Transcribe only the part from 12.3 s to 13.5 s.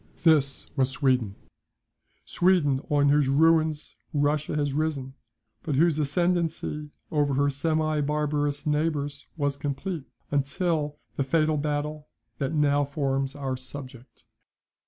that now forms